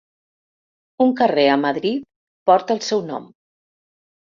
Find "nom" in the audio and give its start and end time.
3.13-3.31